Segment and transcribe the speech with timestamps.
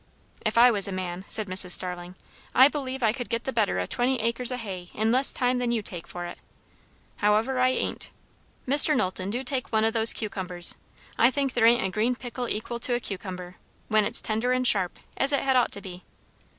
[0.43, 1.69] "If I was a man," said Mrs.
[1.73, 2.15] Starling,
[2.55, 5.59] "I believe I could get the better o' twenty acres o' hay in less time
[5.59, 6.39] than you take for it.
[7.17, 8.09] However, I ain't.
[8.67, 8.95] Mr.
[8.97, 10.73] Knowlton, do take one o' those cucumbers.
[11.19, 13.57] I think there ain't a green pickle equal to a cucumber
[13.89, 16.03] when it's tender and sharp, as it had ought to be."